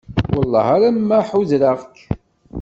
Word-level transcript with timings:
Wellah 0.33 0.67
arma 0.77 1.17
ḥudreɣ-k. 1.29 1.97